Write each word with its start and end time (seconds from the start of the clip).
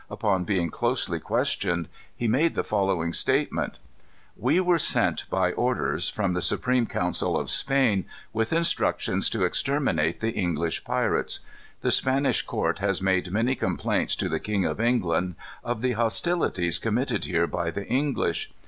Upon 0.09 0.45
being 0.45 0.71
closely 0.71 1.19
questioned, 1.19 1.87
he 2.15 2.27
made 2.27 2.55
the 2.55 2.63
following 2.63 3.13
statement: 3.13 3.77
"We 4.35 4.59
were 4.59 4.79
sent 4.79 5.29
by 5.29 5.51
orders 5.51 6.09
from 6.09 6.33
the 6.33 6.41
Supreme 6.41 6.87
Council 6.87 7.39
of 7.39 7.51
Spain, 7.51 8.05
with 8.33 8.51
instructions 8.51 9.29
to 9.29 9.45
exterminate 9.45 10.19
the 10.19 10.31
English 10.31 10.85
pirates. 10.85 11.41
The 11.81 11.91
Spanish 11.91 12.41
court 12.41 12.79
has 12.79 12.99
made 12.99 13.31
many 13.31 13.53
complaints 13.53 14.15
to 14.15 14.27
the 14.27 14.39
King 14.39 14.65
of 14.65 14.81
England 14.81 15.35
of 15.63 15.81
the 15.83 15.91
hostilities 15.91 16.79
committed 16.79 17.25
here 17.25 17.45
by 17.45 17.69
the 17.69 17.85
English. 17.85 18.51